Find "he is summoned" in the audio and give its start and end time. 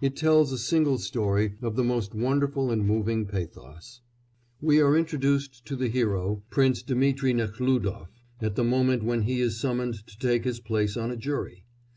9.22-10.04